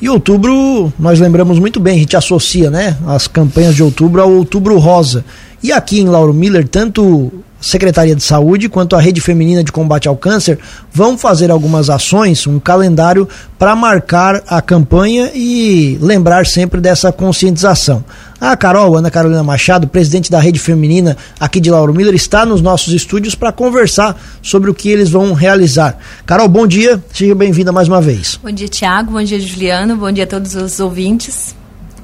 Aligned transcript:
E 0.00 0.08
outubro, 0.08 0.92
nós 0.98 1.18
lembramos 1.20 1.58
muito 1.58 1.80
bem, 1.80 1.96
a 1.96 1.98
gente 2.00 2.16
associa, 2.16 2.70
né, 2.70 2.96
as 3.06 3.26
campanhas 3.26 3.74
de 3.74 3.82
outubro 3.82 4.20
ao 4.20 4.30
outubro 4.30 4.78
rosa. 4.78 5.24
E 5.62 5.72
aqui 5.72 6.00
em 6.00 6.06
Lauro 6.06 6.34
Miller, 6.34 6.68
tanto 6.68 7.32
Secretaria 7.60 8.14
de 8.14 8.22
Saúde 8.22 8.68
quanto 8.68 8.94
a 8.94 9.00
Rede 9.00 9.20
Feminina 9.20 9.64
de 9.64 9.72
Combate 9.72 10.08
ao 10.08 10.16
Câncer 10.16 10.58
vão 10.92 11.16
fazer 11.16 11.50
algumas 11.50 11.88
ações, 11.88 12.46
um 12.46 12.60
calendário 12.60 13.28
para 13.58 13.74
marcar 13.74 14.42
a 14.46 14.60
campanha 14.60 15.30
e 15.34 15.98
lembrar 16.00 16.46
sempre 16.46 16.80
dessa 16.80 17.10
conscientização. 17.10 18.04
A 18.38 18.54
Carol, 18.56 18.96
Ana 18.96 19.10
Carolina 19.10 19.42
Machado, 19.42 19.88
presidente 19.88 20.30
da 20.30 20.38
Rede 20.38 20.58
Feminina 20.58 21.16
aqui 21.40 21.58
de 21.58 21.70
Lauro 21.70 21.94
Miller, 21.94 22.14
está 22.14 22.44
nos 22.44 22.60
nossos 22.60 22.92
estúdios 22.92 23.34
para 23.34 23.50
conversar 23.50 24.20
sobre 24.42 24.70
o 24.70 24.74
que 24.74 24.90
eles 24.90 25.08
vão 25.08 25.32
realizar. 25.32 25.98
Carol, 26.26 26.48
bom 26.48 26.66
dia, 26.66 27.02
seja 27.12 27.34
bem-vinda 27.34 27.72
mais 27.72 27.88
uma 27.88 28.00
vez. 28.00 28.38
Bom 28.42 28.50
dia, 28.50 28.68
Tiago, 28.68 29.12
bom 29.12 29.22
dia, 29.22 29.40
Juliano, 29.40 29.96
bom 29.96 30.12
dia 30.12 30.24
a 30.24 30.26
todos 30.26 30.54
os 30.54 30.78
ouvintes. 30.78 31.54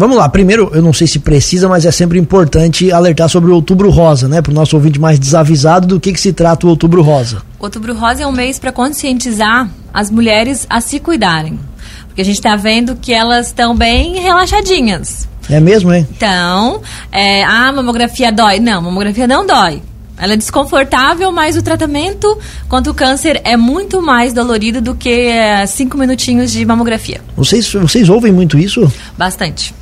Vamos 0.02 0.16
lá, 0.16 0.28
primeiro, 0.28 0.68
eu 0.74 0.82
não 0.82 0.92
sei 0.92 1.06
se 1.06 1.20
precisa, 1.20 1.68
mas 1.68 1.86
é 1.86 1.92
sempre 1.92 2.18
importante 2.18 2.90
alertar 2.90 3.28
sobre 3.28 3.52
o 3.52 3.54
Outubro 3.54 3.88
Rosa, 3.88 4.26
né? 4.26 4.42
Para 4.42 4.50
o 4.50 4.54
nosso 4.54 4.74
ouvinte 4.74 4.98
mais 4.98 5.16
desavisado 5.16 5.86
do 5.86 6.00
que, 6.00 6.12
que 6.12 6.20
se 6.20 6.32
trata 6.32 6.66
o 6.66 6.70
Outubro 6.70 7.02
Rosa. 7.02 7.40
Outubro 7.56 7.94
Rosa 7.94 8.24
é 8.24 8.26
um 8.26 8.32
mês 8.32 8.58
para 8.58 8.72
conscientizar 8.72 9.70
as 9.94 10.10
mulheres 10.10 10.66
a 10.68 10.80
se 10.80 10.98
cuidarem. 10.98 11.56
Porque 12.08 12.20
a 12.20 12.24
gente 12.24 12.34
está 12.34 12.56
vendo 12.56 12.96
que 12.96 13.12
elas 13.12 13.46
estão 13.46 13.76
bem 13.76 14.18
relaxadinhas. 14.18 15.28
É 15.48 15.60
mesmo, 15.60 15.92
hein? 15.92 16.04
Então, 16.16 16.82
é, 17.12 17.44
a 17.44 17.70
mamografia 17.70 18.32
dói. 18.32 18.58
Não, 18.58 18.82
mamografia 18.82 19.28
não 19.28 19.46
dói. 19.46 19.80
Ela 20.18 20.32
é 20.32 20.36
desconfortável, 20.36 21.30
mas 21.30 21.56
o 21.56 21.62
tratamento 21.62 22.36
contra 22.68 22.90
o 22.90 22.94
câncer 22.94 23.40
é 23.44 23.56
muito 23.56 24.02
mais 24.02 24.32
dolorido 24.32 24.80
do 24.80 24.96
que 24.96 25.28
é, 25.28 25.64
cinco 25.64 25.96
minutinhos 25.96 26.50
de 26.50 26.66
mamografia. 26.66 27.20
Vocês, 27.36 27.72
vocês 27.72 28.08
ouvem 28.08 28.32
muito 28.32 28.58
isso? 28.58 28.92
Bastante. 29.16 29.72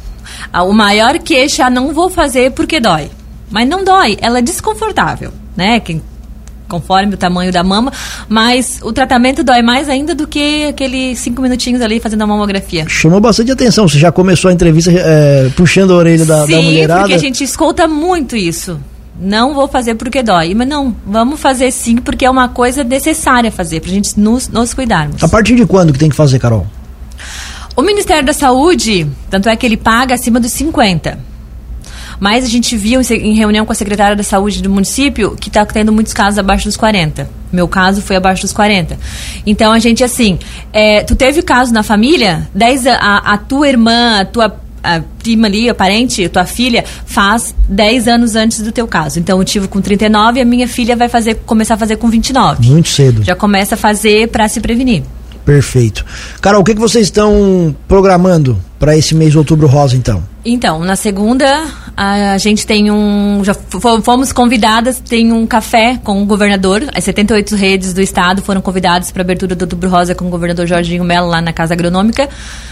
Ah, 0.53 0.63
o 0.63 0.73
maior 0.73 1.19
queixa, 1.19 1.69
não 1.71 1.93
vou 1.93 2.11
fazer 2.11 2.53
porque 2.53 2.81
dói. 2.81 3.11
Mas 3.51 3.69
não 3.69 3.85
dói, 3.85 4.17
ela 4.21 4.39
é 4.39 4.43
desconfortável, 4.43 5.33
né? 5.57 5.81
Quem, 5.81 6.01
conforme 6.69 7.15
o 7.15 7.19
tamanho 7.19 7.53
da 7.53 7.65
mama, 7.65 7.93
mas 8.29 8.79
o 8.83 8.93
tratamento 8.93 9.43
dói 9.43 9.61
mais 9.61 9.89
ainda 9.89 10.15
do 10.15 10.27
que 10.27 10.67
aqueles 10.67 11.19
cinco 11.19 11.43
minutinhos 11.43 11.83
ali 11.83 11.99
fazendo 11.99 12.23
a 12.23 12.27
mamografia. 12.27 12.87
Chamou 12.89 13.21
bastante 13.21 13.51
atenção, 13.51 13.89
você 13.89 13.99
já 13.99 14.13
começou 14.13 14.49
a 14.49 14.55
entrevista 14.55 14.91
é, 14.95 15.51
puxando 15.57 15.93
a 15.93 15.97
orelha 15.97 16.25
da, 16.25 16.47
Sim, 16.47 16.53
da 16.53 16.63
mulherada. 16.63 17.01
porque 17.01 17.15
a 17.15 17.19
gente 17.19 17.43
escuta 17.43 17.89
muito 17.89 18.37
isso. 18.37 18.79
Não 19.21 19.53
vou 19.53 19.69
fazer 19.69 19.97
porque 19.97 20.23
dói. 20.23 20.55
Mas 20.55 20.67
não, 20.67 20.97
vamos 21.05 21.39
fazer 21.39 21.71
sim, 21.73 21.97
porque 21.97 22.25
é 22.25 22.31
uma 22.31 22.49
coisa 22.49 22.83
necessária 22.83 23.51
fazer, 23.53 23.81
pra 23.81 23.91
gente 23.91 24.19
nos, 24.19 24.49
nos 24.49 24.73
cuidarmos. 24.73 25.23
A 25.23 25.29
partir 25.29 25.57
de 25.57 25.67
quando 25.67 25.93
que 25.93 25.99
tem 25.99 26.09
que 26.09 26.17
fazer, 26.17 26.39
Carol? 26.39 26.67
O 27.81 27.83
Ministério 27.83 28.23
da 28.23 28.35
Saúde, 28.35 29.07
tanto 29.31 29.49
é 29.49 29.57
que 29.57 29.65
ele 29.65 29.79
paga 29.79 30.15
acima 30.15 30.39
dos 30.39 30.53
50. 30.53 31.19
Mas 32.21 32.45
a 32.45 32.47
gente 32.47 32.77
viu 32.77 33.01
em 33.01 33.35
reunião 33.35 33.65
com 33.65 33.73
a 33.73 33.75
secretária 33.75 34.15
da 34.15 34.23
Saúde 34.23 34.63
do 34.63 34.69
município 34.69 35.35
que 35.35 35.49
está 35.49 35.65
tendo 35.65 35.91
muitos 35.91 36.13
casos 36.13 36.39
abaixo 36.39 36.67
dos 36.67 36.77
40. 36.77 37.27
Meu 37.51 37.67
caso 37.67 38.03
foi 38.03 38.17
abaixo 38.17 38.43
dos 38.43 38.53
40. 38.53 38.99
Então 39.47 39.73
a 39.73 39.79
gente, 39.79 40.05
assim, 40.05 40.39
é, 40.75 41.03
tu 41.03 41.17
teve 41.17 41.41
caso 41.41 41.73
na 41.73 41.83
família, 41.83 42.47
10, 42.55 42.87
a, 42.87 43.17
a 43.17 43.39
tua 43.39 43.67
irmã, 43.67 44.21
a 44.21 44.25
tua 44.27 44.61
a 44.85 45.01
prima 45.23 45.47
ali, 45.47 45.71
a 45.71 45.75
parente, 45.75 46.23
a 46.23 46.29
tua 46.29 46.45
filha, 46.45 46.85
faz 47.07 47.55
10 47.67 48.09
anos 48.09 48.37
antes 48.37 48.61
do 48.61 48.73
teu 48.73 48.87
caso. 48.87 49.19
Então 49.19 49.39
eu 49.39 49.45
tive 49.45 49.69
com 49.69 49.81
39 49.81 50.39
e 50.39 50.43
a 50.43 50.45
minha 50.45 50.69
filha 50.69 50.95
vai 50.95 51.09
fazer, 51.09 51.37
começar 51.47 51.75
a 51.75 51.79
fazer 51.79 51.97
com 51.97 52.11
29. 52.11 52.69
Muito 52.69 52.91
cedo. 52.91 53.25
Já 53.25 53.35
começa 53.35 53.75
a 53.75 53.79
fazer 53.79 54.29
para 54.29 54.47
se 54.49 54.61
prevenir. 54.61 55.03
Perfeito. 55.45 56.05
Carol, 56.41 56.61
o 56.61 56.65
que, 56.65 56.75
que 56.75 56.81
vocês 56.81 57.07
estão 57.07 57.75
programando 57.89 58.59
para 58.79 58.97
esse 58.97 59.15
mês 59.15 59.33
de 59.33 59.39
outubro 59.39 59.67
rosa, 59.67 59.97
então? 59.97 60.23
Então, 60.43 60.81
na 60.81 60.97
segunda, 60.97 61.65
a 61.95 62.39
gente 62.39 62.67
tem 62.67 62.91
um. 62.91 63.43
Já 63.45 63.53
fomos 64.03 64.33
convidadas, 64.33 64.99
tem 64.99 65.33
um 65.33 65.47
café 65.47 65.99
com 66.03 66.23
o 66.23 66.25
governador. 66.25 66.83
As 66.95 67.05
78 67.05 67.55
redes 67.57 67.93
do 67.93 68.01
estado 68.01 68.41
foram 68.41 68.63
convidadas 68.63 69.11
para 69.11 69.21
a 69.21 69.25
abertura 69.25 69.55
do 69.55 69.63
Outubro 69.63 69.91
Rosa 69.91 70.15
com 70.15 70.27
o 70.27 70.31
governador 70.31 70.67
Jorginho 70.67 71.05
Melo 71.05 71.29
lá 71.29 71.43
na 71.43 71.53
Casa 71.53 71.75
Agronômica 71.75 72.27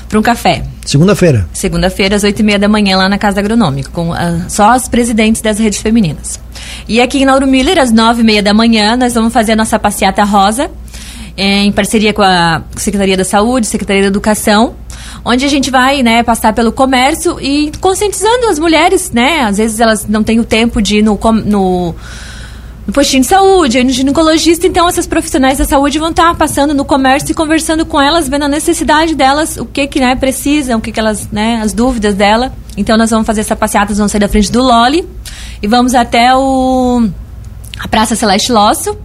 para 0.09 0.19
um 0.19 0.23
café. 0.23 0.63
Segunda-feira? 0.87 1.47
Segunda-feira, 1.53 2.17
às 2.17 2.25
8 2.25 2.41
e 2.41 2.43
meia 2.43 2.59
da 2.59 2.69
manhã, 2.69 2.97
lá 2.97 3.09
na 3.09 3.19
Casa 3.19 3.41
Agronômica, 3.41 3.91
com 3.91 4.13
uh, 4.13 4.17
só 4.49 4.75
os 4.75 4.89
presidentes 4.89 5.43
das 5.43 5.59
redes 5.59 5.79
femininas. 5.79 6.41
E 6.89 7.03
aqui 7.03 7.19
em 7.19 7.27
Lauro 7.27 7.47
Miller, 7.47 7.79
às 7.79 7.93
9 7.93 8.23
e 8.23 8.25
meia 8.25 8.43
da 8.43 8.55
manhã, 8.55 8.97
nós 8.97 9.13
vamos 9.13 9.31
fazer 9.31 9.53
a 9.53 9.57
nossa 9.57 9.79
passeata 9.79 10.25
rosa 10.25 10.71
em 11.41 11.71
parceria 11.71 12.13
com 12.13 12.21
a 12.21 12.63
Secretaria 12.77 13.17
da 13.17 13.23
Saúde, 13.23 13.69
Secretaria 13.69 14.03
da 14.03 14.09
Educação, 14.09 14.75
onde 15.25 15.45
a 15.45 15.49
gente 15.49 15.71
vai, 15.71 16.03
né, 16.03 16.25
passar 16.25 16.53
pelo 16.53 16.73
comércio 16.73 17.39
e 17.41 17.71
conscientizando 17.81 18.47
as 18.47 18.59
mulheres, 18.59 19.13
né? 19.13 19.43
Às 19.43 19.59
vezes 19.59 19.79
elas 19.79 20.05
não 20.09 20.25
têm 20.25 20.41
o 20.41 20.45
tempo 20.45 20.83
de 20.83 20.97
ir 20.97 21.03
no, 21.03 21.17
no, 21.45 21.95
no 22.85 22.93
postinho 22.93 23.23
de 23.23 23.29
saúde, 23.29 23.85
no 23.85 23.91
ginecologista, 23.91 24.67
então 24.67 24.89
essas 24.89 25.07
profissionais 25.07 25.59
da 25.59 25.65
saúde 25.65 25.97
vão 26.01 26.11
estar 26.11 26.35
passando 26.35 26.75
no 26.75 26.85
comércio 26.85 27.31
e 27.31 27.35
conversando 27.35 27.87
com 27.87 28.01
elas, 28.01 28.29
vendo 28.29 28.47
a 28.47 28.49
necessidade 28.49 29.15
delas, 29.15 29.59
o 29.59 29.65
que 29.65 29.87
que, 29.87 30.01
né, 30.01 30.17
precisam, 30.17 30.79
o 30.79 30.81
que 30.81 30.91
que 30.91 30.99
elas, 30.99 31.29
né, 31.31 31.61
as 31.63 31.73
dúvidas 31.73 32.17
dela. 32.17 32.53
Então 32.77 32.99
nós 32.99 33.11
vamos 33.11 33.25
fazer 33.27 33.43
essa 33.43 33.55
passeata, 33.55 33.95
vamos 33.95 34.11
sair 34.11 34.21
da 34.21 34.29
frente 34.29 34.51
do 34.51 34.61
Loli 34.61 35.09
e 35.63 35.69
vamos 35.69 35.95
até 35.95 36.35
o 36.35 37.09
a 37.79 37.87
Praça 37.87 38.17
Celeste 38.17 38.51
Lócio, 38.51 38.99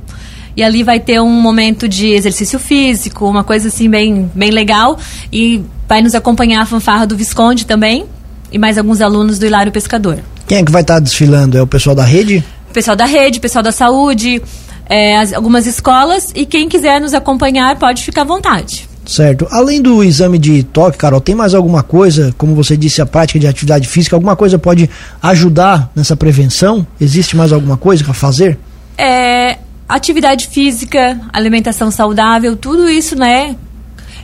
e 0.56 0.64
ali 0.64 0.84
vai 0.84 1.00
ter 1.00 1.20
um 1.20 1.42
momento 1.42 1.88
de 1.88 2.08
exercício 2.08 2.60
físico, 2.60 3.28
uma 3.28 3.44
coisa 3.44 3.68
assim 3.68 3.90
bem, 3.90 4.30
bem 4.34 4.52
legal. 4.52 4.98
E 5.32 5.64
vai 5.88 6.02
nos 6.02 6.16
acompanhar 6.16 6.62
a 6.62 6.66
fanfarra 6.66 7.06
do 7.06 7.16
Visconde 7.16 7.66
também 7.66 8.06
e 8.52 8.58
mais 8.58 8.78
alguns 8.78 9.02
alunos 9.02 9.40
do 9.40 9.46
Hilário 9.46 9.72
Pescador. 9.72 10.20
Quem 10.48 10.60
é 10.60 10.64
que 10.64 10.72
vai 10.72 10.82
estar 10.82 10.96
tá 10.96 11.00
desfilando? 11.00 11.58
É 11.58 11.62
o 11.62 11.68
pessoal 11.68 11.96
da 11.96 12.04
rede? 12.04 12.44
O 12.70 12.74
pessoal 12.74 12.96
da 12.96 13.06
rede, 13.06 13.40
pessoal 13.40 13.64
da 13.64 13.72
saúde, 13.72 14.42
é, 14.88 15.18
as, 15.18 15.34
algumas 15.34 15.66
escolas 15.66 16.32
e 16.36 16.46
quem 16.46 16.70
quiser 16.70 17.02
nos 17.02 17.14
acompanhar 17.14 17.78
pode 17.78 18.04
ficar 18.04 18.22
à 18.22 18.26
vontade. 18.26 18.88
Certo. 19.06 19.48
Além 19.52 19.82
do 19.82 20.04
exame 20.04 20.38
de 20.38 20.64
toque, 20.64 20.98
Carol, 20.98 21.20
tem 21.20 21.36
mais 21.36 21.54
alguma 21.54 21.84
coisa, 21.84 22.34
como 22.38 22.56
você 22.56 22.78
disse, 22.78 23.02
a 23.02 23.06
prática 23.06 23.38
de 23.38 23.48
atividade 23.48 23.88
física, 23.88 24.16
alguma 24.16 24.36
coisa 24.36 24.58
pode 24.58 24.90
ajudar 25.22 25.92
nessa 25.96 26.16
prevenção? 26.16 26.88
Existe 27.02 27.36
mais 27.36 27.52
alguma 27.52 27.76
coisa 27.76 28.04
para 28.04 28.14
fazer? 28.14 28.58
É, 28.98 29.58
atividade 29.96 30.48
física, 30.48 31.20
alimentação 31.32 31.92
saudável, 31.92 32.56
tudo 32.56 32.90
isso, 32.90 33.16
né, 33.16 33.56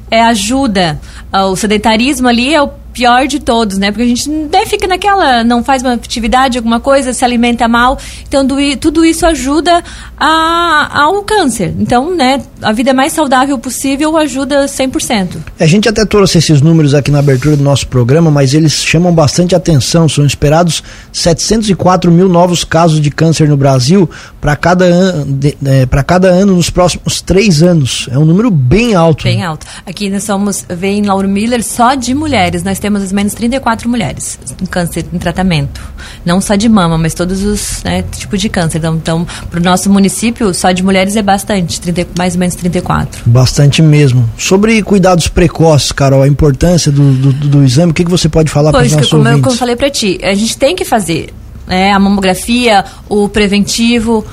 é, 0.09 0.21
ajuda. 0.21 0.99
Ah, 1.31 1.45
o 1.45 1.55
sedentarismo 1.55 2.27
ali 2.27 2.53
é 2.53 2.61
o 2.61 2.69
pior 2.93 3.27
de 3.27 3.39
todos, 3.39 3.77
né? 3.77 3.91
Porque 3.91 4.03
a 4.03 4.07
gente 4.07 4.29
né, 4.29 4.65
fica 4.65 4.87
naquela, 4.87 5.43
não 5.43 5.63
faz 5.63 5.81
uma 5.81 5.93
atividade, 5.93 6.57
alguma 6.57 6.79
coisa, 6.79 7.13
se 7.13 7.23
alimenta 7.23 7.67
mal. 7.67 7.97
Então, 8.27 8.45
do, 8.45 8.55
tudo 8.77 9.05
isso 9.05 9.25
ajuda 9.25 9.83
a, 10.17 11.03
ao 11.03 11.23
câncer. 11.23 11.73
Então, 11.79 12.15
né, 12.15 12.41
a 12.61 12.71
vida 12.71 12.93
mais 12.93 13.13
saudável 13.13 13.57
possível 13.57 14.17
ajuda 14.17 14.65
100%. 14.65 15.37
A 15.59 15.65
gente 15.65 15.87
até 15.87 16.05
trouxe 16.05 16.37
esses 16.39 16.61
números 16.61 16.93
aqui 16.93 17.11
na 17.11 17.19
abertura 17.19 17.55
do 17.55 17.63
nosso 17.63 17.87
programa, 17.87 18.29
mas 18.29 18.53
eles 18.53 18.73
chamam 18.73 19.13
bastante 19.13 19.55
atenção. 19.55 20.09
São 20.09 20.25
esperados 20.25 20.83
704 21.13 22.11
mil 22.11 22.27
novos 22.27 22.63
casos 22.63 22.99
de 22.99 23.11
câncer 23.11 23.47
no 23.47 23.57
Brasil 23.57 24.09
para 24.41 24.55
cada, 24.55 24.85
an, 24.85 25.27
é, 25.65 26.03
cada 26.03 26.27
ano 26.27 26.55
nos 26.55 26.69
próximos 26.69 27.21
três 27.21 27.61
anos. 27.61 28.09
É 28.11 28.17
um 28.17 28.25
número 28.25 28.49
bem 28.49 28.95
alto. 28.95 29.23
Bem 29.23 29.43
alto. 29.43 29.65
Aqui 29.85 30.09
nós 30.09 30.23
somos, 30.23 30.65
vem 30.69 31.03
Lauro 31.03 31.27
Miller, 31.27 31.63
só 31.63 31.93
de 31.95 32.13
mulheres. 32.13 32.63
Nós 32.63 32.78
temos 32.79 32.99
temos 32.99 33.11
menos 33.11 33.33
34 33.33 33.89
mulheres 33.89 34.39
em 34.61 34.65
câncer 34.65 35.05
em 35.11 35.17
tratamento. 35.17 35.81
Não 36.25 36.41
só 36.41 36.55
de 36.55 36.67
mama, 36.67 36.97
mas 36.97 37.13
todos 37.13 37.43
os 37.43 37.83
né, 37.83 38.03
tipos 38.03 38.39
de 38.39 38.49
câncer. 38.49 38.77
Então, 38.79 38.95
então 38.95 39.27
para 39.49 39.59
o 39.59 39.63
nosso 39.63 39.89
município, 39.89 40.53
só 40.53 40.71
de 40.71 40.83
mulheres 40.83 41.15
é 41.15 41.21
bastante, 41.21 41.79
30, 41.79 42.07
mais 42.17 42.33
ou 42.33 42.39
menos 42.39 42.55
34. 42.55 43.23
Bastante 43.25 43.81
mesmo. 43.81 44.29
Sobre 44.37 44.81
cuidados 44.83 45.27
precoces, 45.27 45.91
Carol, 45.91 46.21
a 46.21 46.27
importância 46.27 46.91
do, 46.91 47.13
do, 47.13 47.33
do 47.33 47.63
exame, 47.63 47.91
o 47.91 47.93
que, 47.93 48.03
que 48.03 48.11
você 48.11 48.29
pode 48.29 48.49
falar 48.49 48.71
para 48.71 48.85
os 48.85 48.91
nossos 48.91 49.09
como 49.09 49.23
ouvintes? 49.23 49.37
Eu, 49.37 49.43
como 49.43 49.55
eu 49.55 49.59
falei 49.59 49.75
para 49.75 49.89
ti, 49.89 50.19
a 50.23 50.33
gente 50.33 50.57
tem 50.57 50.75
que 50.75 50.85
fazer 50.85 51.33
né, 51.67 51.91
a 51.91 51.99
mamografia, 51.99 52.83
o 53.07 53.29
preventivo, 53.29 54.25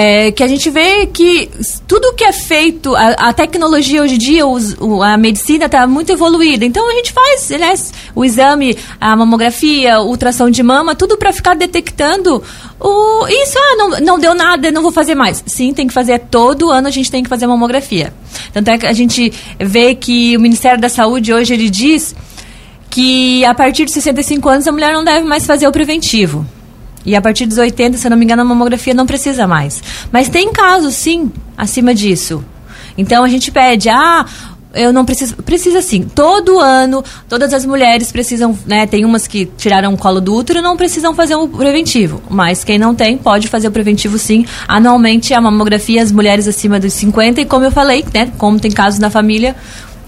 é, 0.00 0.30
que 0.30 0.44
a 0.44 0.46
gente 0.46 0.70
vê 0.70 1.06
que 1.06 1.50
tudo 1.88 2.14
que 2.14 2.22
é 2.22 2.32
feito, 2.32 2.94
a, 2.94 3.08
a 3.30 3.32
tecnologia 3.32 4.00
hoje 4.00 4.14
em 4.14 4.18
dia, 4.18 4.46
os, 4.46 4.76
o, 4.78 5.02
a 5.02 5.16
medicina 5.16 5.64
está 5.64 5.88
muito 5.88 6.12
evoluída. 6.12 6.64
Então 6.64 6.88
a 6.88 6.92
gente 6.92 7.12
faz 7.12 7.50
né, 7.50 7.74
o 8.14 8.24
exame, 8.24 8.78
a 9.00 9.16
mamografia, 9.16 10.00
ultrassom 10.00 10.50
de 10.50 10.62
mama, 10.62 10.94
tudo 10.94 11.16
para 11.16 11.32
ficar 11.32 11.54
detectando 11.54 12.40
o, 12.78 13.26
isso. 13.26 13.58
Ah, 13.58 13.76
não, 13.76 13.90
não 14.00 14.18
deu 14.20 14.36
nada, 14.36 14.70
não 14.70 14.82
vou 14.82 14.92
fazer 14.92 15.16
mais. 15.16 15.42
Sim, 15.46 15.74
tem 15.74 15.88
que 15.88 15.92
fazer. 15.92 16.20
Todo 16.30 16.70
ano 16.70 16.86
a 16.86 16.92
gente 16.92 17.10
tem 17.10 17.24
que 17.24 17.28
fazer 17.28 17.46
a 17.46 17.48
mamografia. 17.48 18.14
Tanto 18.52 18.68
é 18.70 18.78
que 18.78 18.86
a 18.86 18.92
gente 18.92 19.32
vê 19.58 19.96
que 19.96 20.36
o 20.36 20.40
Ministério 20.40 20.80
da 20.80 20.88
Saúde 20.88 21.32
hoje 21.32 21.54
ele 21.54 21.68
diz 21.68 22.14
que 22.88 23.44
a 23.44 23.52
partir 23.52 23.84
de 23.84 23.90
65 23.90 24.48
anos 24.48 24.68
a 24.68 24.70
mulher 24.70 24.92
não 24.92 25.02
deve 25.02 25.26
mais 25.26 25.44
fazer 25.44 25.66
o 25.66 25.72
preventivo. 25.72 26.46
E 27.08 27.16
a 27.16 27.22
partir 27.22 27.46
dos 27.46 27.56
80, 27.56 27.96
se 27.96 28.06
eu 28.06 28.10
não 28.10 28.18
me 28.18 28.24
engano, 28.26 28.42
a 28.42 28.44
mamografia 28.44 28.92
não 28.92 29.06
precisa 29.06 29.46
mais. 29.46 29.82
Mas 30.12 30.28
tem 30.28 30.52
casos, 30.52 30.94
sim, 30.94 31.32
acima 31.56 31.94
disso. 31.94 32.44
Então 32.98 33.24
a 33.24 33.28
gente 33.28 33.50
pede, 33.50 33.88
ah, 33.88 34.26
eu 34.74 34.92
não 34.92 35.06
preciso. 35.06 35.36
Precisa 35.36 35.80
sim. 35.80 36.02
Todo 36.02 36.60
ano, 36.60 37.02
todas 37.26 37.54
as 37.54 37.64
mulheres 37.64 38.12
precisam, 38.12 38.56
né? 38.66 38.86
Tem 38.86 39.06
umas 39.06 39.26
que 39.26 39.46
tiraram 39.56 39.94
o 39.94 39.96
colo 39.96 40.20
do 40.20 40.34
útero 40.34 40.60
não 40.60 40.76
precisam 40.76 41.14
fazer 41.14 41.34
o 41.34 41.48
preventivo. 41.48 42.22
Mas 42.28 42.62
quem 42.62 42.78
não 42.78 42.94
tem, 42.94 43.16
pode 43.16 43.48
fazer 43.48 43.68
o 43.68 43.70
preventivo 43.70 44.18
sim. 44.18 44.44
Anualmente, 44.66 45.32
a 45.32 45.40
mamografia, 45.40 46.02
as 46.02 46.12
mulheres 46.12 46.46
acima 46.46 46.78
dos 46.78 46.92
50, 46.92 47.40
e 47.40 47.46
como 47.46 47.64
eu 47.64 47.70
falei, 47.70 48.04
né? 48.12 48.30
Como 48.36 48.60
tem 48.60 48.70
casos 48.70 49.00
na 49.00 49.08
família, 49.08 49.56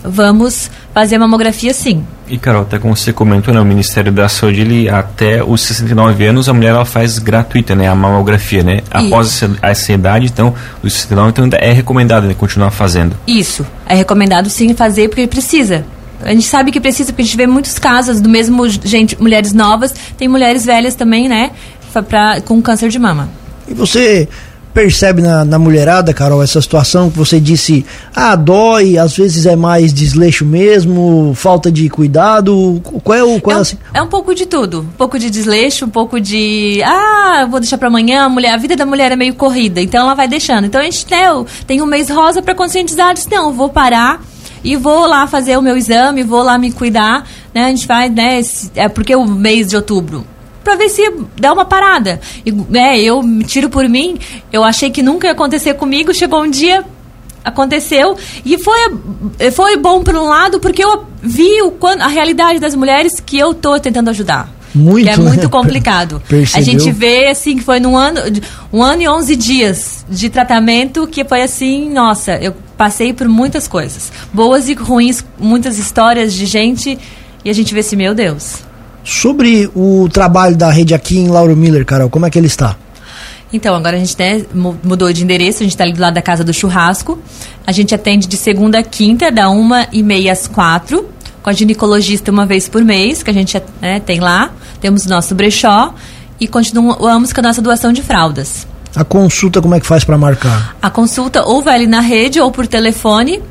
vamos 0.02 0.70
fazer 0.92 1.18
mamografia 1.18 1.72
sim. 1.72 2.04
E 2.28 2.38
Carol, 2.38 2.62
até 2.62 2.78
como 2.78 2.96
você 2.96 3.12
comentou, 3.12 3.52
né, 3.52 3.60
o 3.60 3.64
Ministério 3.64 4.12
da 4.12 4.28
Saúde, 4.28 4.60
ele, 4.60 4.88
até 4.88 5.42
os 5.42 5.60
69 5.62 6.26
anos, 6.26 6.48
a 6.48 6.54
mulher 6.54 6.68
ela 6.68 6.84
faz 6.84 7.18
gratuita, 7.18 7.74
né, 7.74 7.88
a 7.88 7.94
mamografia, 7.94 8.62
né? 8.62 8.82
Após 8.90 9.28
essa, 9.28 9.50
essa, 9.60 9.92
idade, 9.92 10.26
então, 10.26 10.54
os 10.82 10.92
69, 10.92 11.30
então 11.30 11.58
é 11.60 11.72
recomendado 11.72 12.26
né, 12.26 12.34
continuar 12.34 12.70
fazendo. 12.70 13.16
Isso, 13.26 13.66
é 13.86 13.96
recomendado 13.96 14.48
sim 14.48 14.72
fazer 14.74 15.08
porque 15.08 15.26
precisa. 15.26 15.84
A 16.22 16.30
gente 16.30 16.46
sabe 16.46 16.70
que 16.70 16.80
precisa, 16.80 17.12
porque 17.12 17.22
a 17.22 17.24
gente 17.24 17.36
vê 17.36 17.46
muitos 17.46 17.78
casos 17.78 18.20
do 18.20 18.28
mesmo 18.28 18.68
gente, 18.68 19.20
mulheres 19.20 19.52
novas, 19.52 19.92
tem 20.16 20.28
mulheres 20.28 20.64
velhas 20.64 20.94
também, 20.94 21.28
né, 21.28 21.50
pra, 22.08 22.40
com 22.42 22.62
câncer 22.62 22.90
de 22.90 22.98
mama. 22.98 23.28
E 23.66 23.74
você 23.74 24.28
percebe 24.72 25.20
na, 25.20 25.44
na, 25.44 25.58
mulherada, 25.58 26.14
Carol, 26.14 26.42
essa 26.42 26.60
situação 26.60 27.10
que 27.10 27.18
você 27.18 27.40
disse, 27.40 27.84
ah, 28.14 28.36
dói, 28.36 28.98
às 28.98 29.16
vezes 29.16 29.46
é 29.46 29.56
mais 29.56 29.92
desleixo 29.92 30.44
mesmo, 30.44 31.32
falta 31.34 31.70
de 31.70 31.88
cuidado, 31.88 32.80
qual 33.02 33.18
é 33.18 33.22
o... 33.22 33.40
Qual 33.40 33.54
é, 33.54 33.58
um, 33.58 33.62
assim? 33.62 33.78
é 33.92 34.02
um 34.02 34.06
pouco 34.06 34.34
de 34.34 34.46
tudo, 34.46 34.80
um 34.80 34.96
pouco 34.96 35.18
de 35.18 35.28
desleixo, 35.30 35.84
um 35.84 35.90
pouco 35.90 36.20
de, 36.20 36.80
ah, 36.84 37.46
vou 37.50 37.60
deixar 37.60 37.78
para 37.78 37.88
amanhã, 37.88 38.24
a, 38.24 38.28
mulher, 38.28 38.54
a 38.54 38.56
vida 38.56 38.76
da 38.76 38.86
mulher 38.86 39.12
é 39.12 39.16
meio 39.16 39.34
corrida, 39.34 39.80
então 39.80 40.02
ela 40.02 40.14
vai 40.14 40.28
deixando. 40.28 40.66
Então 40.66 40.80
a 40.80 40.84
gente 40.84 41.06
né, 41.10 41.26
tem 41.66 41.82
um 41.82 41.86
mês 41.86 42.08
rosa 42.08 42.40
para 42.40 42.54
conscientizar, 42.54 43.12
diz, 43.14 43.26
não, 43.26 43.52
vou 43.52 43.68
parar 43.68 44.22
e 44.62 44.76
vou 44.76 45.06
lá 45.06 45.26
fazer 45.26 45.56
o 45.56 45.62
meu 45.62 45.76
exame, 45.76 46.22
vou 46.22 46.42
lá 46.42 46.58
me 46.58 46.70
cuidar, 46.70 47.26
né, 47.52 47.64
a 47.64 47.68
gente 47.68 47.86
vai, 47.86 48.08
né, 48.08 48.40
é 48.76 48.88
porque 48.88 49.16
o 49.16 49.24
mês 49.26 49.68
de 49.68 49.76
outubro 49.76 50.24
para 50.70 50.76
ver 50.76 50.88
se 50.88 51.02
dá 51.36 51.52
uma 51.52 51.64
parada. 51.64 52.20
E, 52.46 52.52
né, 52.52 53.00
eu 53.00 53.20
tiro 53.44 53.68
por 53.68 53.88
mim, 53.88 54.18
eu 54.52 54.62
achei 54.62 54.88
que 54.88 55.02
nunca 55.02 55.26
ia 55.26 55.32
acontecer 55.32 55.74
comigo, 55.74 56.14
chegou 56.14 56.42
um 56.42 56.48
dia, 56.48 56.84
aconteceu 57.44 58.16
e 58.44 58.56
foi 58.58 58.78
foi 59.50 59.76
bom 59.76 60.04
por 60.04 60.14
um 60.14 60.26
lado 60.26 60.60
porque 60.60 60.84
eu 60.84 61.06
vi 61.22 61.62
o 61.62 61.74
a 61.98 62.06
realidade 62.06 62.60
das 62.60 62.74
mulheres 62.74 63.18
que 63.18 63.36
eu 63.38 63.52
tô 63.52 63.80
tentando 63.80 64.10
ajudar. 64.10 64.48
Muito, 64.72 65.04
que 65.04 65.10
é 65.10 65.16
muito 65.16 65.48
complicado. 65.50 66.22
Percebeu? 66.28 66.60
A 66.60 66.64
gente 66.64 66.92
vê 66.92 67.26
assim 67.26 67.56
que 67.56 67.64
foi 67.64 67.80
num 67.80 67.96
ano, 67.96 68.20
um 68.72 68.80
ano 68.80 69.02
e 69.02 69.08
onze 69.08 69.34
dias 69.34 70.04
de 70.08 70.30
tratamento 70.30 71.04
que 71.08 71.24
foi 71.24 71.42
assim, 71.42 71.90
nossa, 71.90 72.36
eu 72.36 72.54
passei 72.76 73.12
por 73.12 73.26
muitas 73.26 73.66
coisas, 73.66 74.12
boas 74.32 74.68
e 74.68 74.74
ruins, 74.74 75.24
muitas 75.36 75.78
histórias 75.78 76.32
de 76.32 76.46
gente 76.46 76.96
e 77.44 77.50
a 77.50 77.52
gente 77.52 77.74
vê 77.74 77.80
assim, 77.80 77.96
meu 77.96 78.14
Deus. 78.14 78.69
Sobre 79.04 79.70
o 79.74 80.08
trabalho 80.12 80.56
da 80.56 80.70
rede 80.70 80.94
aqui 80.94 81.18
em 81.18 81.28
Lauro 81.28 81.56
Miller, 81.56 81.84
Carol, 81.84 82.10
como 82.10 82.26
é 82.26 82.30
que 82.30 82.38
ele 82.38 82.46
está? 82.46 82.76
Então, 83.52 83.74
agora 83.74 83.96
a 83.96 83.98
gente 83.98 84.16
né, 84.18 84.44
mudou 84.54 85.12
de 85.12 85.24
endereço, 85.24 85.58
a 85.58 85.64
gente 85.64 85.72
está 85.72 85.82
ali 85.82 85.92
do 85.92 86.00
lado 86.00 86.14
da 86.14 86.22
Casa 86.22 86.44
do 86.44 86.52
Churrasco. 86.52 87.18
A 87.66 87.72
gente 87.72 87.94
atende 87.94 88.28
de 88.28 88.36
segunda 88.36 88.78
a 88.78 88.82
quinta, 88.82 89.30
da 89.30 89.50
uma 89.50 89.88
e 89.90 90.02
meia 90.02 90.32
às 90.32 90.46
quatro, 90.46 91.08
com 91.42 91.50
a 91.50 91.52
ginecologista 91.52 92.30
uma 92.30 92.46
vez 92.46 92.68
por 92.68 92.84
mês, 92.84 93.22
que 93.22 93.30
a 93.30 93.34
gente 93.34 93.60
né, 93.80 93.98
tem 94.00 94.20
lá. 94.20 94.52
Temos 94.80 95.04
o 95.04 95.08
nosso 95.08 95.34
brechó 95.34 95.92
e 96.38 96.46
continuamos 96.46 97.32
com 97.32 97.40
a 97.40 97.42
nossa 97.42 97.60
doação 97.60 97.92
de 97.92 98.02
fraldas. 98.02 98.66
A 98.94 99.04
consulta, 99.04 99.60
como 99.60 99.74
é 99.74 99.80
que 99.80 99.86
faz 99.86 100.04
para 100.04 100.16
marcar? 100.16 100.76
A 100.80 100.90
consulta 100.90 101.44
ou 101.44 101.62
vai 101.62 101.76
ali 101.76 101.86
na 101.86 102.00
rede 102.00 102.40
ou 102.40 102.50
por 102.50 102.66
telefone. 102.66 103.42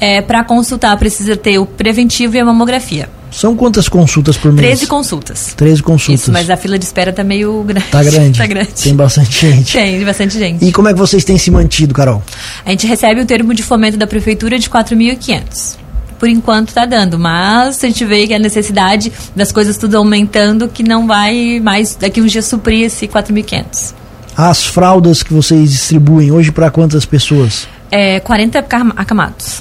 É, 0.00 0.20
para 0.20 0.42
consultar, 0.42 0.96
precisa 0.96 1.36
ter 1.36 1.58
o 1.58 1.66
preventivo 1.66 2.36
e 2.36 2.40
a 2.40 2.44
mamografia. 2.44 3.08
São 3.34 3.56
quantas 3.56 3.88
consultas 3.88 4.36
por 4.36 4.52
mês? 4.52 4.66
13 4.66 4.86
consultas. 4.86 5.54
13 5.56 5.82
consultas. 5.82 6.22
Isso, 6.22 6.32
mas 6.32 6.48
a 6.48 6.56
fila 6.56 6.78
de 6.78 6.84
espera 6.84 7.12
tá 7.12 7.24
meio 7.24 7.64
grande. 7.64 7.86
Tá 7.90 8.02
grande. 8.04 8.38
tá 8.38 8.46
grande. 8.46 8.72
Tem 8.74 8.94
bastante 8.94 9.40
gente. 9.40 9.72
Tem, 9.72 10.04
bastante 10.04 10.38
gente. 10.38 10.64
E 10.64 10.72
como 10.72 10.88
é 10.88 10.92
que 10.92 10.98
vocês 10.98 11.24
têm 11.24 11.36
se 11.36 11.50
mantido, 11.50 11.92
Carol? 11.92 12.22
A 12.64 12.70
gente 12.70 12.86
recebe 12.86 13.20
o 13.20 13.26
termo 13.26 13.52
de 13.52 13.62
fomento 13.62 13.96
da 13.96 14.06
prefeitura 14.06 14.56
de 14.58 14.70
4.500 14.70 15.78
por 16.16 16.28
enquanto 16.28 16.68
está 16.68 16.86
dando, 16.86 17.18
mas 17.18 17.82
a 17.82 17.86
gente 17.88 18.04
vê 18.04 18.26
que 18.26 18.32
a 18.32 18.38
necessidade 18.38 19.12
das 19.34 19.50
coisas 19.50 19.76
tudo 19.76 19.96
aumentando, 19.98 20.68
que 20.68 20.82
não 20.82 21.06
vai 21.06 21.60
mais 21.60 21.96
daqui 21.96 22.22
uns 22.22 22.32
dias 22.32 22.46
suprir 22.46 22.84
esse 22.84 23.06
4.500. 23.08 23.92
As 24.36 24.64
fraldas 24.64 25.22
que 25.22 25.34
vocês 25.34 25.70
distribuem 25.70 26.32
hoje 26.32 26.50
para 26.50 26.70
quantas 26.70 27.04
pessoas? 27.04 27.68
É, 27.90 28.20
40 28.20 28.58
acamados. 28.96 29.60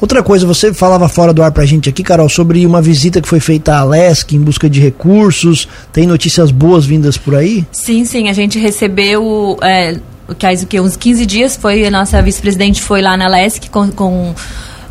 Outra 0.00 0.22
coisa, 0.22 0.46
você 0.46 0.74
falava 0.74 1.08
fora 1.08 1.32
do 1.32 1.42
ar 1.42 1.52
pra 1.52 1.64
gente 1.64 1.88
aqui, 1.88 2.02
Carol, 2.02 2.28
sobre 2.28 2.66
uma 2.66 2.82
visita 2.82 3.20
que 3.20 3.28
foi 3.28 3.40
feita 3.40 3.76
à 3.76 3.84
LESC 3.84 4.34
em 4.34 4.40
busca 4.40 4.68
de 4.68 4.80
recursos. 4.80 5.68
Tem 5.92 6.06
notícias 6.06 6.50
boas 6.50 6.84
vindas 6.84 7.16
por 7.16 7.34
aí? 7.34 7.64
Sim, 7.72 8.04
sim. 8.04 8.28
A 8.28 8.32
gente 8.32 8.58
recebeu. 8.58 9.56
É, 9.62 9.96
faz 10.38 10.62
o 10.62 10.66
que? 10.66 10.80
Uns 10.80 10.96
15 10.96 11.26
dias 11.26 11.56
foi 11.56 11.86
a 11.86 11.90
nossa 11.90 12.20
vice-presidente 12.20 12.82
foi 12.82 13.02
lá 13.02 13.16
na 13.16 13.28
LESC 13.28 13.68
com, 13.70 13.90
com 13.90 14.34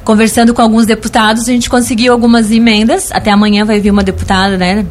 conversando 0.03 0.53
com 0.53 0.61
alguns 0.61 0.85
deputados, 0.85 1.43
a 1.43 1.51
gente 1.51 1.69
conseguiu 1.69 2.13
algumas 2.13 2.51
emendas. 2.51 3.11
Até 3.11 3.31
amanhã 3.31 3.65
vai 3.65 3.79
vir 3.79 3.91
uma 3.91 4.03
deputada, 4.03 4.57
né, 4.57 4.85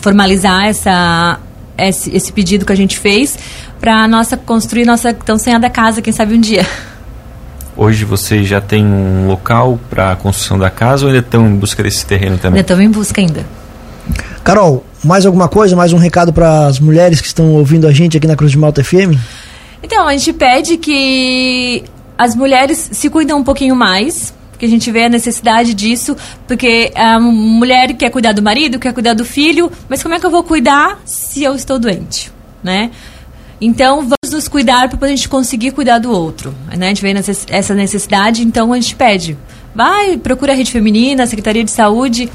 formalizar 0.00 0.66
essa, 0.66 1.38
esse, 1.78 2.14
esse 2.14 2.32
pedido 2.32 2.64
que 2.64 2.72
a 2.72 2.76
gente 2.76 2.98
fez 2.98 3.38
para 3.80 4.06
nossa 4.06 4.36
construir 4.36 4.84
nossa 4.84 5.12
tão 5.12 5.38
sonhada 5.38 5.68
casa, 5.70 6.02
quem 6.02 6.12
sabe 6.12 6.34
um 6.34 6.40
dia. 6.40 6.66
Hoje 7.76 8.04
vocês 8.04 8.46
já 8.46 8.60
têm 8.60 8.84
um 8.84 9.26
local 9.26 9.78
para 9.88 10.12
a 10.12 10.16
construção 10.16 10.58
da 10.58 10.68
casa 10.68 11.06
ou 11.06 11.10
ainda 11.10 11.24
estão 11.24 11.46
em 11.46 11.56
busca 11.56 11.82
desse 11.82 12.04
terreno 12.04 12.36
também? 12.36 12.58
Ainda 12.58 12.60
estamos 12.60 12.84
em 12.84 12.90
busca 12.90 13.20
ainda. 13.20 13.46
Carol, 14.44 14.84
mais 15.02 15.24
alguma 15.24 15.48
coisa, 15.48 15.74
mais 15.74 15.92
um 15.92 15.96
recado 15.96 16.32
para 16.32 16.66
as 16.66 16.78
mulheres 16.78 17.20
que 17.20 17.26
estão 17.26 17.52
ouvindo 17.52 17.86
a 17.86 17.92
gente 17.92 18.16
aqui 18.16 18.26
na 18.26 18.36
Cruz 18.36 18.52
de 18.52 18.58
Malta 18.58 18.84
FM? 18.84 19.16
Então, 19.82 20.06
a 20.06 20.12
gente 20.12 20.32
pede 20.32 20.76
que 20.76 21.84
as 22.18 22.36
mulheres 22.36 22.90
se 22.92 23.08
cuidem 23.08 23.34
um 23.34 23.42
pouquinho 23.42 23.74
mais, 23.74 24.34
que 24.58 24.66
a 24.66 24.68
gente 24.68 24.90
vê 24.92 25.04
a 25.04 25.08
necessidade 25.08 25.74
disso, 25.74 26.16
porque 26.46 26.92
a 26.94 27.18
mulher 27.18 27.94
quer 27.94 28.10
cuidar 28.10 28.32
do 28.32 28.42
marido, 28.42 28.78
quer 28.78 28.92
cuidar 28.92 29.14
do 29.14 29.24
filho, 29.24 29.72
mas 29.88 30.02
como 30.02 30.14
é 30.14 30.20
que 30.20 30.26
eu 30.26 30.30
vou 30.30 30.44
cuidar 30.44 31.00
se 31.04 31.42
eu 31.42 31.54
estou 31.54 31.78
doente, 31.78 32.30
né? 32.62 32.90
Então, 33.60 34.02
vamos 34.02 34.21
nos 34.32 34.48
cuidar 34.48 34.88
para 34.88 35.06
a 35.06 35.10
gente 35.10 35.28
conseguir 35.28 35.72
cuidar 35.72 35.98
do 35.98 36.10
outro. 36.10 36.54
Né? 36.76 36.86
A 36.86 36.88
gente 36.88 37.02
vê 37.02 37.14
essa 37.48 37.74
necessidade, 37.74 38.42
então 38.42 38.72
a 38.72 38.80
gente 38.80 38.94
pede. 38.94 39.36
Vai, 39.74 40.16
procura 40.16 40.52
a 40.52 40.56
rede 40.56 40.70
feminina, 40.70 41.24
a 41.24 41.26
Secretaria 41.26 41.64
de 41.64 41.70
Saúde, 41.70 42.30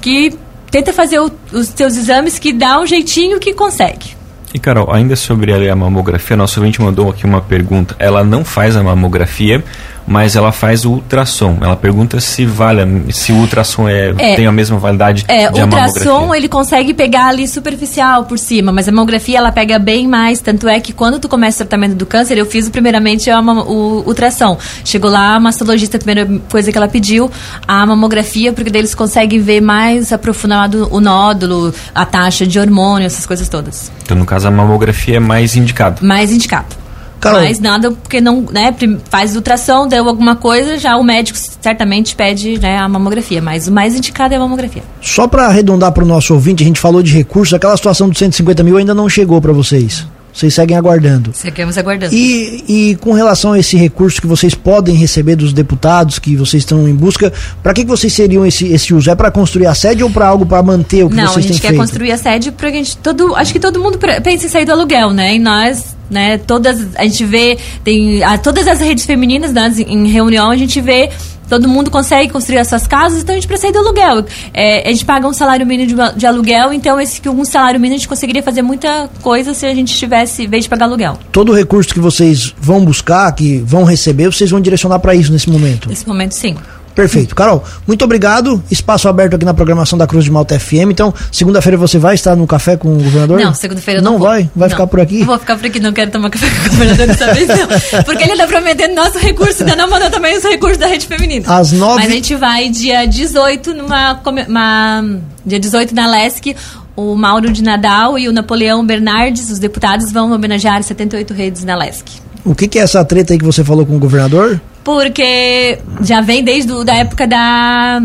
que 0.00 0.34
tenta 0.70 0.92
fazer 0.92 1.18
o, 1.18 1.30
os 1.52 1.68
seus 1.68 1.96
exames, 1.96 2.38
que 2.38 2.52
dá 2.52 2.80
um 2.80 2.86
jeitinho 2.86 3.38
que 3.40 3.52
consegue. 3.54 4.17
E 4.52 4.58
Carol, 4.58 4.92
ainda 4.92 5.14
sobre 5.14 5.68
a 5.68 5.76
mamografia, 5.76 6.36
nosso 6.36 6.58
ouvinte 6.58 6.80
mandou 6.80 7.10
aqui 7.10 7.24
uma 7.24 7.40
pergunta. 7.40 7.94
Ela 7.98 8.24
não 8.24 8.44
faz 8.44 8.76
a 8.76 8.82
mamografia, 8.82 9.62
mas 10.08 10.34
ela 10.34 10.50
faz 10.50 10.86
o 10.86 10.92
ultrassom. 10.92 11.58
Ela 11.60 11.76
pergunta 11.76 12.18
se 12.18 12.46
vale, 12.46 13.12
se 13.12 13.30
o 13.30 13.36
ultrassom 13.36 13.86
é, 13.86 14.14
é 14.16 14.34
tem 14.34 14.46
a 14.46 14.52
mesma 14.52 14.78
validade 14.78 15.24
é, 15.28 15.50
de 15.50 15.60
o 15.60 15.64
ultrassom 15.64 16.34
ele 16.34 16.48
consegue 16.48 16.94
pegar 16.94 17.26
ali 17.26 17.46
superficial 17.46 18.24
por 18.24 18.38
cima, 18.38 18.72
mas 18.72 18.88
a 18.88 18.92
mamografia 18.92 19.36
ela 19.36 19.52
pega 19.52 19.78
bem 19.78 20.08
mais, 20.08 20.40
tanto 20.40 20.66
é 20.66 20.80
que 20.80 20.92
quando 20.94 21.18
tu 21.18 21.28
começa 21.28 21.62
o 21.62 21.66
tratamento 21.66 21.94
do 21.94 22.06
câncer, 22.06 22.38
eu 22.38 22.46
fiz 22.46 22.68
primeiramente 22.70 23.30
a, 23.30 23.40
o 23.40 24.02
ultrassom. 24.06 24.56
Chegou 24.82 25.10
lá 25.10 25.34
a 25.34 25.40
mastologista, 25.40 25.98
a 25.98 26.00
primeira 26.00 26.40
coisa 26.50 26.72
que 26.72 26.78
ela 26.78 26.88
pediu, 26.88 27.30
a 27.66 27.84
mamografia, 27.84 28.52
porque 28.52 28.70
daí 28.70 28.80
eles 28.80 28.94
conseguem 28.94 29.40
ver 29.40 29.60
mais 29.60 30.10
aprofundado 30.10 30.88
o 30.90 31.00
nódulo, 31.00 31.74
a 31.94 32.06
taxa 32.06 32.46
de 32.46 32.58
hormônio, 32.58 33.04
essas 33.04 33.26
coisas 33.26 33.46
todas. 33.48 33.92
Então, 34.02 34.16
no 34.16 34.24
caso, 34.24 34.37
a 34.44 34.50
mamografia 34.50 35.16
é 35.16 35.20
mais 35.20 35.56
indicado. 35.56 36.04
Mais 36.04 36.32
indicado. 36.32 36.76
Carol. 37.20 37.40
Mas 37.40 37.58
nada, 37.58 37.90
porque 37.90 38.20
não, 38.20 38.42
né, 38.42 38.74
faz 39.10 39.34
ultrassom, 39.34 39.88
deu 39.88 40.08
alguma 40.08 40.36
coisa, 40.36 40.78
já 40.78 40.96
o 40.96 41.02
médico 41.02 41.38
certamente 41.60 42.14
pede 42.14 42.58
né, 42.58 42.78
a 42.78 42.88
mamografia, 42.88 43.42
mas 43.42 43.66
o 43.66 43.72
mais 43.72 43.96
indicado 43.96 44.34
é 44.34 44.36
a 44.36 44.40
mamografia. 44.40 44.82
Só 45.02 45.26
para 45.26 45.46
arredondar 45.46 45.90
para 45.92 46.04
o 46.04 46.06
nosso 46.06 46.32
ouvinte, 46.32 46.62
a 46.62 46.66
gente 46.66 46.80
falou 46.80 47.02
de 47.02 47.12
recursos, 47.12 47.54
aquela 47.54 47.76
situação 47.76 48.08
dos 48.08 48.18
150 48.18 48.62
mil 48.62 48.76
ainda 48.76 48.94
não 48.94 49.08
chegou 49.08 49.40
para 49.40 49.52
vocês. 49.52 50.06
Vocês 50.38 50.54
seguem 50.54 50.76
aguardando. 50.76 51.32
Seguimos 51.34 51.76
aguardando. 51.76 52.14
E, 52.14 52.64
e 52.68 52.96
com 52.96 53.12
relação 53.12 53.54
a 53.54 53.58
esse 53.58 53.76
recurso 53.76 54.20
que 54.20 54.26
vocês 54.26 54.54
podem 54.54 54.94
receber 54.94 55.34
dos 55.34 55.52
deputados 55.52 56.20
que 56.20 56.36
vocês 56.36 56.62
estão 56.62 56.88
em 56.88 56.94
busca, 56.94 57.32
para 57.60 57.74
que, 57.74 57.82
que 57.82 57.90
vocês 57.90 58.12
seriam 58.12 58.46
esse, 58.46 58.66
esse 58.68 58.94
uso? 58.94 59.10
É 59.10 59.16
para 59.16 59.32
construir 59.32 59.66
a 59.66 59.74
sede 59.74 60.04
ou 60.04 60.10
para 60.10 60.28
algo 60.28 60.46
para 60.46 60.62
manter 60.62 61.04
o 61.04 61.10
que 61.10 61.16
Não, 61.16 61.26
vocês 61.26 61.44
têm 61.44 61.58
feito? 61.58 61.74
Não, 61.74 61.82
a 61.82 61.86
gente 61.86 61.90
quer 61.90 61.92
construir 61.92 62.12
a 62.12 62.16
sede 62.16 62.52
porque 62.52 62.66
a 62.66 62.70
gente 62.72 62.96
todo, 62.98 63.34
acho 63.34 63.52
que 63.52 63.58
todo 63.58 63.80
mundo 63.80 63.98
pensa 64.22 64.46
em 64.46 64.48
sair 64.48 64.64
do 64.64 64.72
aluguel, 64.72 65.12
né? 65.12 65.34
E 65.34 65.38
nós 65.40 65.98
né? 66.10 66.38
Todas 66.38 66.96
a 66.96 67.02
gente 67.02 67.24
vê 67.24 67.58
tem 67.84 68.22
a, 68.22 68.38
todas 68.38 68.66
as 68.66 68.80
redes 68.80 69.04
femininas 69.04 69.52
né, 69.52 69.70
em 69.86 70.08
reunião 70.08 70.50
a 70.50 70.56
gente 70.56 70.80
vê 70.80 71.10
todo 71.48 71.68
mundo 71.68 71.90
consegue 71.90 72.32
construir 72.32 72.58
as 72.58 72.68
suas 72.68 72.86
casas, 72.86 73.22
então 73.22 73.34
a 73.34 73.38
gente 73.38 73.48
precisa 73.48 73.72
do 73.72 73.78
aluguel. 73.78 74.24
É, 74.52 74.88
a 74.88 74.92
gente 74.92 75.04
paga 75.04 75.26
um 75.26 75.32
salário 75.32 75.66
mínimo 75.66 75.88
de, 75.88 76.18
de, 76.18 76.26
aluguel, 76.26 76.72
então 76.72 77.00
esse 77.00 77.20
que 77.20 77.28
um 77.28 77.44
salário 77.44 77.80
mínimo 77.80 77.96
a 77.96 77.98
gente 77.98 78.08
conseguiria 78.08 78.42
fazer 78.42 78.62
muita 78.62 79.08
coisa 79.22 79.54
se 79.54 79.66
a 79.66 79.74
gente 79.74 79.94
tivesse, 79.94 80.44
em 80.44 80.48
vez 80.48 80.64
de 80.64 80.70
pagar 80.70 80.86
aluguel. 80.86 81.18
Todo 81.32 81.52
recurso 81.52 81.92
que 81.92 82.00
vocês 82.00 82.54
vão 82.60 82.84
buscar, 82.84 83.30
que 83.32 83.58
vão 83.58 83.84
receber, 83.84 84.26
vocês 84.26 84.50
vão 84.50 84.60
direcionar 84.60 84.98
para 84.98 85.14
isso 85.14 85.32
nesse 85.32 85.50
momento? 85.50 85.88
Nesse 85.88 86.06
momento, 86.06 86.32
sim. 86.32 86.56
Perfeito. 86.98 87.32
Carol, 87.32 87.62
muito 87.86 88.04
obrigado. 88.04 88.60
Espaço 88.68 89.08
aberto 89.08 89.36
aqui 89.36 89.44
na 89.44 89.54
programação 89.54 89.96
da 89.96 90.04
Cruz 90.04 90.24
de 90.24 90.32
Malta 90.32 90.58
FM. 90.58 90.90
Então, 90.90 91.14
segunda-feira 91.30 91.78
você 91.78 91.96
vai 91.96 92.16
estar 92.16 92.34
no 92.34 92.44
café 92.44 92.76
com 92.76 92.88
o 92.88 92.96
governador? 93.00 93.38
Não, 93.38 93.54
segunda-feira 93.54 94.02
não. 94.02 94.14
Não 94.14 94.18
vou. 94.18 94.26
vai? 94.26 94.50
Vai 94.52 94.68
não. 94.68 94.74
ficar 94.74 94.86
por 94.88 95.00
aqui? 95.00 95.20
Não 95.20 95.26
vou 95.26 95.38
ficar 95.38 95.56
por 95.56 95.66
aqui, 95.66 95.78
não 95.78 95.92
quero 95.92 96.10
tomar 96.10 96.28
café 96.28 96.50
com 96.50 96.66
o 96.66 96.70
governador 96.70 97.06
dessa 97.06 97.32
vez, 97.32 97.46
não. 97.46 97.68
Porque 98.02 98.24
ele 98.24 98.32
está 98.32 98.48
prometendo 98.48 98.96
nosso 98.96 99.16
recurso, 99.16 99.62
ainda 99.62 99.76
não 99.76 99.88
mandou 99.88 100.10
também 100.10 100.36
os 100.36 100.42
recursos 100.42 100.76
da 100.76 100.88
Rede 100.88 101.06
Feminina. 101.06 101.46
Às 101.56 101.70
nove... 101.70 102.02
Mas 102.02 102.10
a 102.10 102.14
gente 102.14 102.34
vai 102.34 102.68
dia 102.68 103.06
18 103.06 103.74
numa. 103.74 104.20
Uma, 104.48 105.04
dia 105.46 105.60
18 105.60 105.94
na 105.94 106.10
LESC 106.10 106.56
o 106.96 107.14
Mauro 107.14 107.52
de 107.52 107.62
Nadal 107.62 108.18
e 108.18 108.28
o 108.28 108.32
Napoleão 108.32 108.84
Bernardes, 108.84 109.50
os 109.52 109.60
deputados, 109.60 110.10
vão 110.10 110.32
homenagear 110.32 110.82
78 110.82 111.32
redes 111.32 111.62
na 111.62 111.76
LESC. 111.76 112.10
O 112.44 112.56
que, 112.56 112.66
que, 112.66 112.76
é 112.76 112.82
essa 112.82 113.04
treta 113.04 113.34
aí 113.34 113.38
que 113.38 113.44
você 113.44 113.62
falou 113.62 113.86
com 113.86 113.94
o 113.94 114.00
governador? 114.00 114.60
Porque 114.88 115.80
já 116.00 116.22
vem 116.22 116.42
desde 116.42 116.72
a 116.90 116.94
época 116.94 117.26
da 117.26 118.00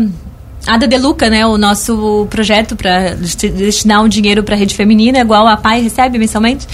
Ada 0.66 0.86
De 0.86 0.98
Luca, 0.98 1.30
né? 1.30 1.46
O 1.46 1.56
nosso 1.56 2.26
projeto 2.28 2.76
para 2.76 3.14
destinar 3.14 4.02
um 4.04 4.08
dinheiro 4.08 4.42
para 4.42 4.54
a 4.54 4.58
rede 4.58 4.74
feminina, 4.74 5.18
igual 5.18 5.48
a 5.48 5.56
PAI 5.56 5.80
recebe 5.80 6.18
mensalmente. 6.18 6.66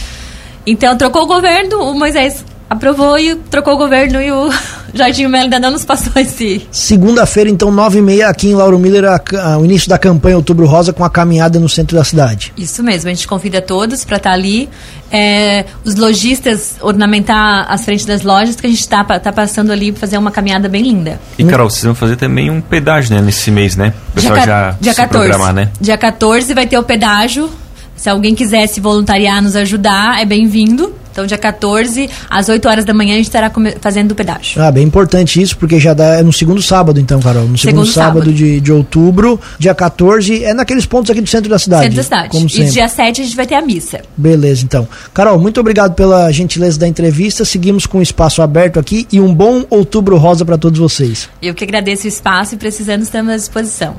Então, 0.67 0.99
trocou 0.99 1.23
o 1.23 1.27
governo, 1.27 1.85
o 1.85 1.95
Moisés 1.97 2.45
aprovou 2.71 3.19
e 3.19 3.35
trocou 3.35 3.75
o 3.75 3.77
governo 3.77 4.23
e 4.23 4.31
o 4.31 4.49
Jardim 4.95 5.27
Melo 5.27 5.45
ainda 5.45 5.59
não 5.59 5.73
nos 5.73 5.85
passou 5.85 6.13
esse. 6.17 6.67
Segunda-feira, 6.71 7.51
então, 7.51 7.73
nove 7.73 7.99
e 7.99 8.03
meia, 8.03 8.29
aqui 8.29 8.49
em 8.49 8.55
Lauro 8.55 8.79
Miller, 8.79 9.05
a, 9.07 9.21
a, 9.41 9.59
o 9.59 9.65
início 9.65 9.89
da 9.89 9.99
campanha 9.99 10.37
Outubro 10.37 10.67
Rosa 10.67 10.93
com 10.93 11.05
a 11.05 11.11
caminhada 11.11 11.59
no 11.59 11.69
centro 11.69 11.97
da 11.97 12.05
cidade. 12.05 12.53
Isso 12.57 12.83
mesmo, 12.83 13.11
a 13.11 13.13
gente 13.13 13.27
convida 13.27 13.61
todos 13.61 14.05
para 14.05 14.19
estar 14.19 14.31
tá 14.31 14.35
ali. 14.35 14.69
É, 15.13 15.65
os 15.85 15.97
lojistas 15.97 16.77
ornamentar 16.81 17.67
as 17.69 17.85
frentes 17.85 18.07
das 18.07 18.23
lojas, 18.23 18.55
que 18.55 18.67
a 18.67 18.71
gente 18.71 18.81
está 18.81 19.03
tá 19.03 19.33
passando 19.33 19.73
ali 19.73 19.91
para 19.91 20.01
fazer 20.01 20.17
uma 20.17 20.31
caminhada 20.31 20.69
bem 20.69 20.83
linda. 20.83 21.21
E 21.37 21.45
Carol, 21.45 21.69
vocês 21.69 21.83
vão 21.83 21.95
fazer 21.97 22.15
também 22.15 22.49
um 22.51 22.61
pedágio, 22.61 23.17
né, 23.17 23.21
nesse 23.21 23.51
mês, 23.51 23.75
né? 23.75 23.93
O 24.11 24.13
pessoal 24.13 24.35
dia, 24.35 24.47
já 24.47 24.77
dia 24.81 24.93
se 24.93 24.97
14, 25.01 25.29
programar, 25.29 25.53
né? 25.53 25.71
Dia 25.81 25.99
14 25.99 26.55
vai 26.55 26.67
ter 26.67 26.79
o 26.79 26.85
pedágio. 26.85 27.51
Se 27.97 28.09
alguém 28.09 28.35
quiser 28.35 28.67
se 28.69 28.81
voluntariar, 28.81 29.43
nos 29.43 29.57
ajudar, 29.57 30.23
é 30.23 30.25
bem-vindo. 30.25 31.00
Então, 31.11 31.27
dia 31.27 31.39
14, 31.39 32.09
às 32.29 32.49
8 32.49 32.69
horas 32.69 32.85
da 32.85 32.95
manhã, 32.95 33.15
a 33.15 33.17
gente 33.17 33.27
estará 33.27 33.51
fazendo 33.81 34.13
o 34.13 34.15
pedágio. 34.15 34.61
Ah, 34.63 34.71
bem 34.71 34.85
importante 34.85 35.41
isso, 35.41 35.57
porque 35.57 35.79
já 35.79 35.95
dá 35.95 36.17
é 36.17 36.23
no 36.23 36.33
segundo 36.33 36.63
sábado, 36.63 37.01
então, 37.01 37.21
Carol. 37.21 37.47
No 37.47 37.59
segundo, 37.59 37.85
segundo 37.85 37.87
sábado, 37.87 38.19
sábado, 38.21 38.33
De, 38.33 38.61
de 38.61 38.73
outubro, 38.73 39.41
dia 39.59 39.75
14, 39.75 40.45
é 40.45 40.55
naqueles 40.55 40.87
pontos 40.87 41.11
aqui 41.11 41.21
do 41.21 41.29
centro 41.29 41.51
da 41.51 41.59
cidade. 41.59 41.85
Centro 41.85 41.97
da 41.97 42.03
cidade. 42.03 42.29
Como 42.31 42.47
e 42.47 42.65
dia 42.65 42.89
7 42.89 43.21
a 43.21 43.25
gente 43.25 43.37
vai 43.37 43.47
ter 43.47 43.55
a 43.55 43.63
missa. 43.63 44.01
Beleza, 44.17 44.65
então. 44.65 44.89
Carol, 45.13 45.39
muito 45.39 45.61
obrigado 45.61 45.95
pela 45.95 46.31
gentileza 46.33 46.79
da 46.79 46.87
entrevista. 46.87 47.45
Seguimos 47.45 47.87
com 47.87 47.99
o 47.99 48.03
espaço 48.03 48.43
aberto 48.43 48.79
aqui 48.79 49.07
e 49.11 49.21
um 49.21 49.35
bom 49.35 49.65
outubro 49.71 50.17
rosa 50.17 50.45
para 50.45 50.59
todos 50.59 50.79
vocês. 50.79 51.29
Eu 51.43 51.55
que 51.55 51.65
agradeço 51.65 52.05
o 52.05 52.09
espaço 52.09 52.55
e 52.55 52.59
precisando 52.59 53.03
estamos 53.03 53.33
à 53.33 53.37
disposição. 53.37 53.97